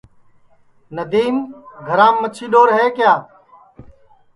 ندیم 0.95 1.35
گھرام 1.87 2.15
مچھی 2.21 2.45
ڈؔور 2.51 2.67
دھاگا 2.71 2.77
ہے 2.79 2.87
کیا 2.95 3.13